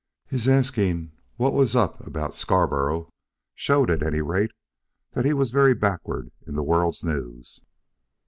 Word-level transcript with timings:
His 0.25 0.47
asking 0.47 1.11
what 1.37 1.53
was 1.53 1.75
up 1.75 2.01
about 2.07 2.33
Scarborough 2.33 3.07
showed, 3.53 3.91
at 3.91 4.01
any 4.01 4.19
rate, 4.19 4.49
that 5.13 5.25
he 5.25 5.33
was 5.33 5.51
very 5.51 5.75
backward 5.75 6.31
in 6.47 6.55
the 6.55 6.63
world's 6.63 7.03
news. 7.03 7.61